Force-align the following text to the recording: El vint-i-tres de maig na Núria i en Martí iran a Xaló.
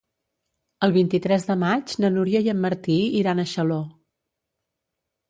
El 0.85 0.93
vint-i-tres 0.93 1.43
de 1.49 1.55
maig 1.63 1.93
na 2.05 2.11
Núria 2.15 2.41
i 2.47 2.49
en 2.55 2.63
Martí 2.63 2.97
iran 3.21 3.43
a 3.45 3.47
Xaló. 3.53 3.79